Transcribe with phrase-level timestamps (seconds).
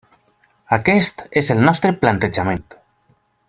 [0.77, 2.67] Aquest és el nostre plantejament.